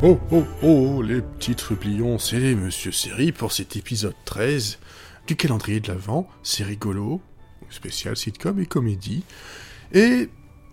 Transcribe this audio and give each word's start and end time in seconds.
Oh 0.00 0.16
oh 0.30 0.44
oh, 0.62 1.02
les 1.02 1.20
petits 1.20 1.56
trublions, 1.56 2.20
c'est 2.20 2.54
Monsieur 2.54 2.92
Série 2.92 3.32
pour 3.32 3.50
cet 3.50 3.74
épisode 3.74 4.14
13 4.26 4.78
du 5.26 5.34
calendrier 5.34 5.80
de 5.80 5.88
l'Avent. 5.88 6.28
C'est 6.44 6.62
rigolo, 6.62 7.20
spécial 7.68 8.16
sitcom 8.16 8.60
et 8.60 8.66
comédie. 8.66 9.24
Et 9.92 10.28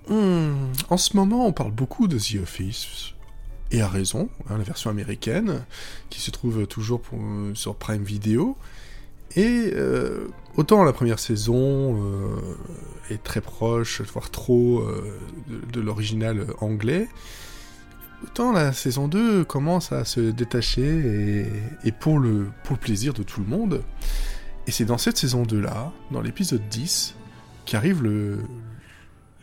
hmm, 0.09 0.53
en 0.89 0.97
ce 0.97 1.17
moment, 1.17 1.47
on 1.47 1.53
parle 1.53 1.71
beaucoup 1.71 2.07
de 2.07 2.19
The 2.19 2.43
Office. 2.43 3.15
Et 3.71 3.81
à 3.81 3.87
raison, 3.87 4.29
hein, 4.47 4.59
la 4.59 4.63
version 4.63 4.91
américaine, 4.91 5.65
qui 6.11 6.21
se 6.21 6.29
trouve 6.29 6.67
toujours 6.67 7.01
sur 7.55 7.75
Prime 7.77 8.03
Video. 8.03 8.55
Et 9.35 9.71
euh, 9.73 10.27
autant 10.55 10.83
la 10.83 10.93
première 10.93 11.17
saison 11.17 11.99
euh, 11.99 12.35
est 13.09 13.23
très 13.23 13.41
proche, 13.41 14.01
voire 14.01 14.29
trop, 14.29 14.81
euh, 14.81 15.19
de 15.73 15.81
l'original 15.81 16.45
anglais, 16.61 17.09
autant 18.25 18.51
la 18.51 18.73
saison 18.73 19.07
2 19.07 19.45
commence 19.45 19.91
à 19.91 20.03
se 20.03 20.19
détacher 20.19 21.45
et, 21.83 21.91
pour, 21.91 22.17
le, 22.19 22.49
plaisir 22.81 23.13
de 23.13 23.21
tout 23.21 23.39
le 23.39 23.45
monde. 23.45 23.83
Et 24.67 24.71
c'est 24.71 24.85
dans 24.85 24.97
cette 24.97 25.17
saison 25.17 25.43
2-là, 25.43 25.93
dans 26.11 26.21
l'épisode 26.21 26.67
10, 26.69 27.15
qu'arrive 27.65 28.03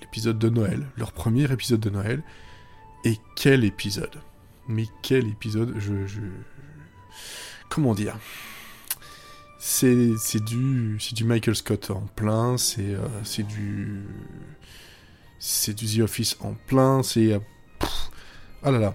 l'épisode 0.01 0.39
de 0.39 0.49
Noël, 0.49 0.85
leur 0.97 1.13
premier 1.13 1.51
épisode 1.51 1.79
de 1.79 1.91
Noël. 1.91 2.23
Et 3.05 3.19
quel 3.37 3.65
épisode? 3.65 4.21
Mais 4.69 4.87
quel 5.03 5.29
épisode? 5.29 5.75
Comment 7.69 7.95
dire? 7.95 8.19
C'est 9.59 10.17
du, 10.45 10.99
Michael 11.25 11.55
Scott 11.55 11.91
en 11.91 12.01
plein, 12.17 12.59
c'est 12.59 12.95
euh, 12.95 13.43
du... 13.49 14.03
C'est 15.39 15.75
du 15.75 15.87
The 15.87 16.01
Office 16.01 16.37
en 16.41 16.55
plein, 16.55 17.03
c'est... 17.05 17.41
Ah. 18.65 18.95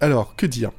Alors, 0.00 0.36
que 0.36 0.46
dire? 0.46 0.70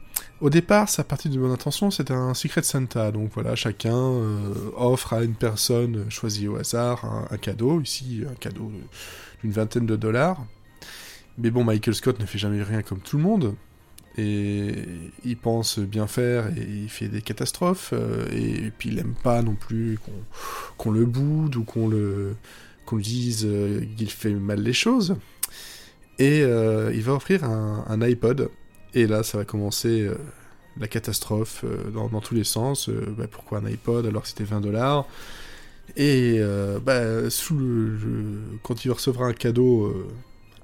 Au 0.41 0.49
départ, 0.49 0.89
sa 0.89 1.03
partie 1.03 1.29
de 1.29 1.39
bonne 1.39 1.51
intention, 1.51 1.91
c'est 1.91 2.11
un 2.11 2.33
Secret 2.33 2.63
Santa. 2.63 3.11
Donc 3.11 3.31
voilà, 3.33 3.55
chacun 3.55 3.95
euh, 3.95 4.53
offre 4.75 5.13
à 5.13 5.23
une 5.23 5.35
personne 5.35 6.09
choisie 6.09 6.47
au 6.47 6.57
hasard 6.57 7.27
un, 7.31 7.37
cadeau. 7.37 7.79
Ici, 7.81 8.23
un 8.29 8.35
cadeau 8.35 8.71
d'une 9.41 9.51
vingtaine 9.51 9.85
de 9.85 9.95
dollars. 9.95 10.45
Mais 11.37 11.49
bon, 11.49 11.63
Michael 11.63 11.95
Scott 11.95 12.19
ne 12.19 12.25
fait 12.25 12.37
jamais 12.37 12.61
rien 12.61 12.81
comme 12.81 12.99
tout 12.99 13.17
le 13.17 13.23
monde. 13.23 13.55
Et 14.17 14.73
il 15.25 15.37
pense 15.37 15.79
bien 15.79 16.05
faire 16.05 16.47
et 16.55 16.61
il 16.61 16.89
fait 16.89 17.07
des 17.07 17.21
catastrophes. 17.21 17.91
Euh, 17.93 18.27
et 18.31 18.71
puis 18.77 18.89
il 18.89 18.95
n'aime 18.95 19.15
pas 19.23 19.41
non 19.41 19.55
plus 19.55 19.97
qu'on 20.77 20.91
le 20.91 21.05
boude 21.05 21.55
ou 21.55 21.63
qu'on 21.63 21.87
le 21.87 22.35
qu'on 22.85 22.97
dise 22.97 23.45
euh, 23.45 23.81
qu'il 23.97 24.09
fait 24.09 24.33
mal 24.33 24.61
les 24.61 24.73
choses. 24.73 25.15
Et 26.19 26.41
euh, 26.43 26.91
il 26.93 27.01
va 27.01 27.13
offrir 27.13 27.43
un, 27.43 28.01
iPod. 28.01 28.49
Et 28.93 29.07
là, 29.07 29.23
ça 29.23 29.39
va 29.39 29.45
commencer 29.45 30.01
euh, 30.01 30.15
la 30.79 30.87
catastrophe 30.87 31.63
euh, 31.63 31.89
dans, 31.91 32.21
tous 32.21 32.35
les 32.35 32.43
sens. 32.43 32.89
Bah, 32.89 33.25
pourquoi 33.29 33.59
un 33.59 33.65
iPod 33.65 34.05
alors 34.05 34.23
que 34.23 34.27
c'était 34.27 34.43
20 34.43 34.61
dollars? 34.61 35.05
Et 35.97 36.39
bah, 36.85 37.01
quand 38.63 38.85
il 38.85 38.91
recevra 38.91 39.25
un 39.27 39.33
cadeau 39.33 39.93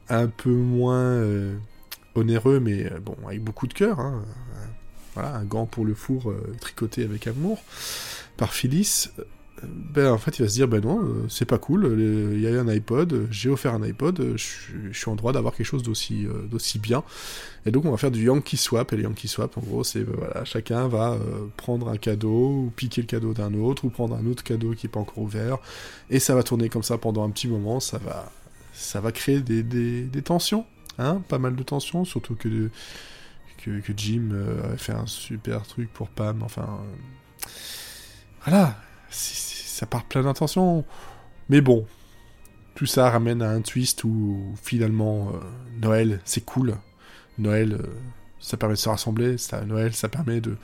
un 0.08 0.28
peu 0.28 0.50
moins 0.50 1.22
onéreux, 2.16 2.60
mais 2.62 2.90
bon, 3.02 3.18
avec 3.28 3.44
beaucoup 3.44 3.68
de 3.68 3.74
cœur, 3.74 4.00
hein, 4.00 4.24
voilà, 5.14 5.36
un 5.36 5.44
gant 5.44 5.66
pour 5.66 5.84
le 5.84 5.94
four 5.94 6.34
tricoté 6.62 7.04
avec 7.04 7.28
amour 7.28 7.62
par 8.38 8.54
Phyllis, 8.54 9.10
ben 9.90 10.12
en 10.12 10.18
fait 10.18 10.38
il 10.38 10.44
va 10.44 10.48
se 10.48 10.54
dire 10.54 10.68
ben 10.68 10.82
non 10.82 11.02
euh, 11.02 11.26
c'est 11.30 11.46
pas 11.46 11.58
cool 11.58 11.96
il 11.98 12.40
y 12.40 12.48
a 12.48 12.62
un 12.62 12.68
iPod 12.68 13.28
j'ai 13.32 13.50
offert 13.50 13.74
un 13.74 13.82
iPod 13.82 14.36
je, 14.36 14.92
suis 14.92 15.10
en 15.10 15.16
droit 15.16 15.34
d'avoir 15.34 15.56
quelque 15.56 15.66
chose 15.66 15.84
d'aussi 15.84 16.26
euh, 16.26 16.80
bien. 16.80 17.04
Et 17.66 17.72
donc 17.72 17.86
on 17.86 17.92
va 17.92 17.98
faire 17.98 18.12
du 18.12 18.24
Yankee 18.24 18.58
Swap 18.58 18.94
et 18.94 18.98
le 18.98 19.04
Yankee 19.04 19.28
Swap 19.28 19.58
en 19.58 19.62
gros 19.62 19.84
c'est 19.84 20.04
voilà 20.04 20.46
chacun 20.46 20.88
va 20.88 21.14
euh, 21.14 21.48
prendre 21.58 21.90
un 21.90 21.98
cadeau 21.98 22.66
ou 22.66 22.74
piquer 22.76 23.02
le 23.02 23.08
cadeau 23.08 23.34
d'un 23.34 23.54
autre 23.54 23.86
ou 23.86 23.90
prendre 23.90 24.16
un 24.16 24.26
autre 24.28 24.44
cadeau 24.44 24.74
qui 24.74 24.88
est 24.88 24.90
pas 24.90 25.00
encore 25.00 25.18
ouvert. 25.18 25.58
Et 26.10 26.20
ça 26.20 26.36
va 26.36 26.44
tourner 26.44 26.70
comme 26.70 26.84
ça 26.84 26.98
pendant 26.98 27.24
un 27.24 27.30
petit 27.32 27.48
moment 27.48 27.80
ça 27.80 27.98
va 27.98 28.32
ça 28.74 29.02
va 29.02 29.12
créer 29.12 29.42
des, 29.42 29.64
des, 29.64 30.22
tensions 30.22 30.66
hein 31.00 31.22
pas 31.28 31.38
mal 31.38 31.56
de 31.56 31.64
tensions 31.64 32.06
surtout 32.06 32.36
que 32.36 32.70
que, 33.58 33.80
que 33.82 33.94
Jim 33.98 34.30
a 34.72 34.78
fait 34.78 34.94
un 34.94 35.06
super 35.06 35.64
truc 35.64 35.92
pour 35.92 36.08
Pam 36.08 36.44
enfin 36.44 36.80
voilà 38.46 38.78
ça 39.80 39.86
part 39.86 40.04
plein 40.04 40.24
d'intentions. 40.24 40.84
Mais 41.48 41.62
bon, 41.62 41.86
tout 42.76 42.86
ça 42.86 43.10
ramène 43.10 43.42
à 43.42 43.50
un 43.50 43.62
twist 43.62 44.04
où 44.04 44.54
finalement 44.62 45.30
euh, 45.30 45.40
Noël 45.82 46.20
c'est 46.26 46.44
cool. 46.44 46.76
Noël 47.38 47.74
euh, 47.74 47.88
ça 48.40 48.58
permet 48.58 48.76
de 48.76 48.80
se 48.80 48.90
rassembler, 48.90 49.38
Noël 49.66 49.94
ça 49.94 50.10
permet 50.10 50.42
de 50.42 50.58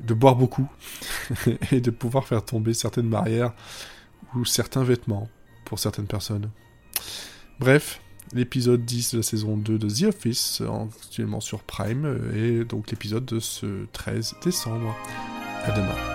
de 0.00 0.14
boire 0.14 0.36
beaucoup 0.36 0.68
et 1.72 1.80
de 1.80 1.90
pouvoir 1.90 2.26
faire 2.26 2.44
tomber 2.44 2.72
certaines 2.72 3.10
barrières 3.10 3.52
ou 4.34 4.44
certains 4.44 4.84
vêtements 4.84 5.28
pour 5.64 5.78
certaines 5.78 6.06
personnes. 6.06 6.50
Bref, 7.58 8.00
l'épisode 8.32 8.84
10 8.84 9.12
de 9.12 9.16
la 9.18 9.22
saison 9.22 9.56
2 9.56 9.78
de 9.78 9.88
The 9.90 10.14
Office, 10.14 10.62
actuellement 11.02 11.40
sur 11.40 11.64
Prime, 11.64 12.30
et 12.34 12.64
donc 12.64 12.90
l'épisode 12.90 13.24
de 13.24 13.40
ce 13.40 13.86
13 13.92 14.36
décembre. 14.44 14.94
À 15.64 15.72
demain. 15.72 16.07